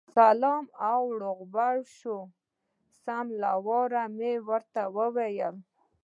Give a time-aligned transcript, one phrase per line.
[0.15, 0.55] سلا
[0.91, 2.17] او روغبړ شو،
[3.03, 5.55] سم له واره یې ورته وویل.